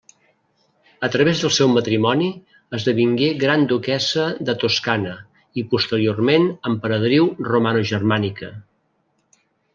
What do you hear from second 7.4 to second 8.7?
romanogermànica.